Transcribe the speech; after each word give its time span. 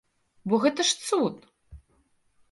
Бо 0.53 0.59
гэта 0.63 0.85
ж 0.91 0.95
цуд! 1.07 1.35